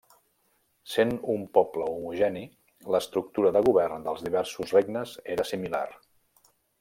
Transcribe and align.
Sent 0.93 1.11
un 1.33 1.43
poble 1.57 1.85
homogeni 1.91 2.41
l'estructura 2.95 3.51
de 3.57 3.63
govern 3.71 4.07
dels 4.11 4.25
diversos 4.29 4.77
regnes 4.81 5.17
era 5.39 5.47
similar. 5.53 5.87